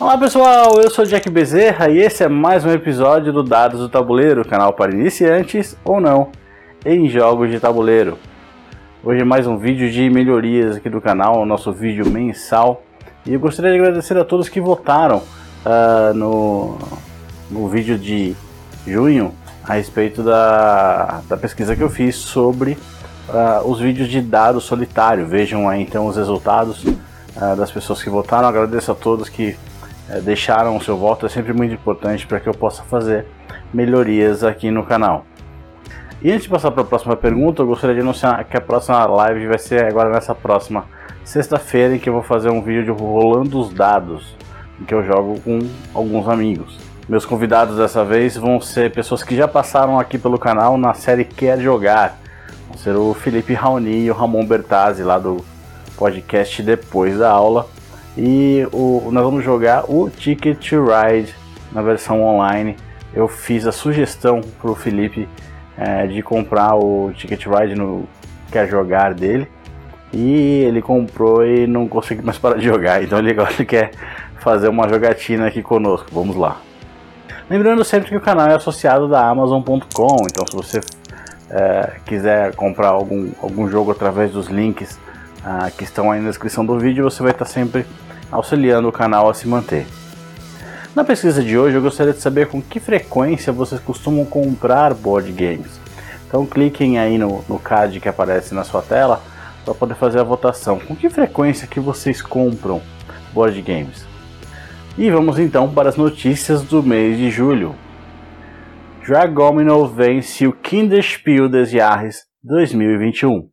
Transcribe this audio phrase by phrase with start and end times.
[0.00, 3.88] Olá pessoal, eu sou Jack Bezerra e esse é mais um episódio do Dados do
[3.88, 6.30] Tabuleiro, canal para iniciantes ou não
[6.86, 8.16] em jogos de tabuleiro.
[9.02, 12.80] Hoje é mais um vídeo de melhorias aqui do canal, o nosso vídeo mensal.
[13.26, 16.78] E eu gostaria de agradecer a todos que votaram uh, no,
[17.50, 18.36] no vídeo de
[18.86, 22.78] junho a respeito da, da pesquisa que eu fiz sobre
[23.28, 25.26] uh, os vídeos de dado solitário.
[25.26, 28.46] Vejam aí então os resultados uh, das pessoas que votaram.
[28.46, 29.56] Agradeço a todos que
[30.08, 33.26] é, deixaram o seu voto, é sempre muito importante para que eu possa fazer
[33.72, 35.24] melhorias aqui no canal.
[36.20, 39.06] E antes de passar para a próxima pergunta, eu gostaria de anunciar que a próxima
[39.06, 40.84] live vai ser agora nessa próxima
[41.24, 44.34] sexta-feira, em que eu vou fazer um vídeo de rolando os dados,
[44.80, 45.60] em que eu jogo com
[45.94, 46.78] alguns amigos.
[47.08, 51.24] Meus convidados dessa vez vão ser pessoas que já passaram aqui pelo canal na série
[51.24, 52.18] Quer Jogar.
[52.68, 55.44] Vão ser o Felipe Raoni e o Ramon Bertazzi lá do
[55.96, 57.66] podcast Depois da Aula.
[58.20, 61.32] E o, nós vamos jogar o Ticket to Ride
[61.70, 62.76] na versão online.
[63.14, 65.28] Eu fiz a sugestão para o Felipe
[65.76, 68.08] é, de comprar o Ticket Ride no
[68.50, 69.48] Quer Jogar dele.
[70.12, 73.04] E ele comprou e não conseguiu mais parar de jogar.
[73.04, 73.92] Então ele agora quer
[74.40, 76.08] fazer uma jogatina aqui conosco.
[76.10, 76.60] Vamos lá.
[77.48, 80.16] Lembrando sempre que o canal é associado da Amazon.com.
[80.28, 80.80] Então se você
[81.50, 84.98] é, quiser comprar algum, algum jogo através dos links
[85.44, 87.86] ah, que estão aí na descrição do vídeo, você vai estar sempre
[88.30, 89.86] auxiliando o canal a se manter.
[90.94, 95.30] Na pesquisa de hoje eu gostaria de saber com que frequência vocês costumam comprar board
[95.32, 95.80] games.
[96.26, 99.22] Então cliquem aí no, no card que aparece na sua tela
[99.64, 100.78] para poder fazer a votação.
[100.78, 102.82] Com que frequência que vocês compram
[103.32, 104.06] board games?
[104.96, 107.74] E vamos então para as notícias do mês de julho.
[109.06, 113.48] Dragomino vence o Kinderspiel des Jahres 2021.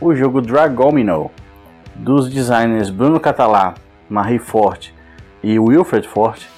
[0.00, 1.30] O jogo Dragomino
[1.98, 3.74] dos designers Bruno Catalá,
[4.08, 4.94] Marie Forte
[5.42, 6.48] e Wilfred Forte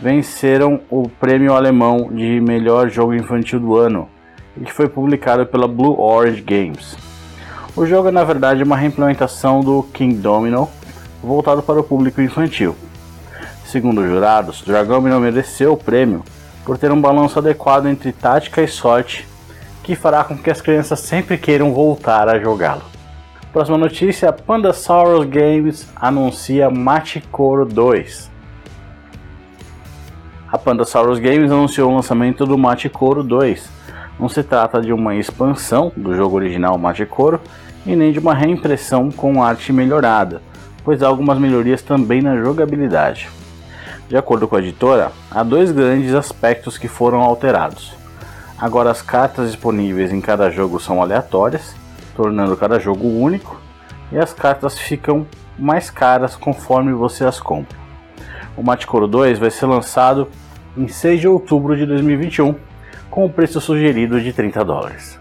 [0.00, 4.08] venceram o prêmio alemão de melhor jogo infantil do ano,
[4.64, 6.96] que foi publicado pela Blue Orange Games.
[7.76, 10.68] O jogo é na verdade uma reimplementação do King Domino,
[11.22, 12.74] voltado para o público infantil.
[13.64, 16.24] Segundo os jurados, Dragomino mereceu o prêmio
[16.64, 19.26] por ter um balanço adequado entre tática e sorte,
[19.82, 22.95] que fará com que as crianças sempre queiram voltar a jogá-lo.
[23.56, 28.30] Próxima notícia: Pandasaurus Games anuncia Machikoro 2.
[30.52, 33.66] A Pandasaurus Games anunciou o lançamento do Machikoro 2.
[34.20, 37.40] Não se trata de uma expansão do jogo original Machikoro
[37.86, 40.42] e nem de uma reimpressão com arte melhorada,
[40.84, 43.30] pois há algumas melhorias também na jogabilidade.
[44.06, 47.94] De acordo com a editora, há dois grandes aspectos que foram alterados.
[48.58, 51.74] Agora as cartas disponíveis em cada jogo são aleatórias
[52.16, 53.60] tornando cada jogo único,
[54.10, 55.26] e as cartas ficam
[55.58, 57.76] mais caras conforme você as compra.
[58.56, 60.28] O Maticoro 2 vai ser lançado
[60.76, 62.54] em 6 de outubro de 2021,
[63.10, 65.20] com o preço sugerido de 30 dólares.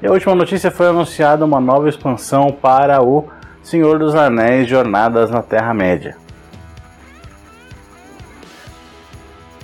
[0.00, 3.28] E a última notícia foi anunciada uma nova expansão para o
[3.62, 6.16] Senhor dos Anéis Jornadas na Terra-média.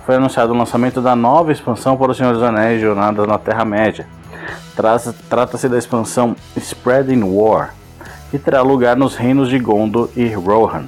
[0.07, 4.07] Foi anunciado o lançamento da nova expansão para o Senhor dos Anéis Jornadas na Terra-média,
[4.75, 7.75] Trata-se da expansão Spreading War,
[8.31, 10.87] que terá lugar nos reinos de Gondor e Rohan.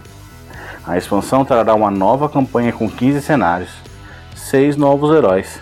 [0.87, 3.71] A expansão trará uma nova campanha com 15 cenários,
[4.35, 5.61] 6 novos heróis,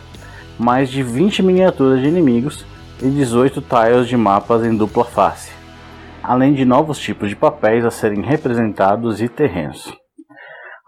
[0.59, 2.65] mais de 20 miniaturas de inimigos
[3.03, 5.51] e 18 tiles de mapas em dupla face,
[6.23, 9.93] além de novos tipos de papéis a serem representados e terrenos.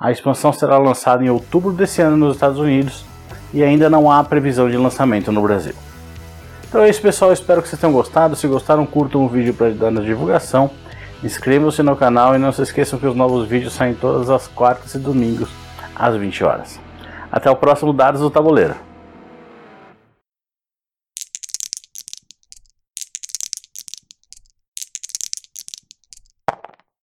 [0.01, 3.05] A expansão será lançada em outubro desse ano nos Estados Unidos
[3.53, 5.75] e ainda não há previsão de lançamento no Brasil.
[6.71, 8.37] Então é isso pessoal, espero que vocês tenham gostado.
[8.37, 10.71] Se gostaram, curtam o vídeo para ajudar na divulgação.
[11.21, 14.95] Inscrevam-se no canal e não se esqueçam que os novos vídeos saem todas as quartas
[14.95, 15.49] e domingos
[15.97, 16.79] às 20 horas.
[17.33, 18.77] Até o próximo Dados do Tabuleiro.